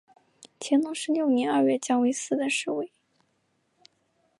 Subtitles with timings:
[0.59, 2.91] 乾隆十六年二月降为四等侍卫。